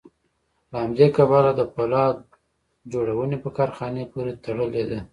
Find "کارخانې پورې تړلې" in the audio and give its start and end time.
3.57-4.83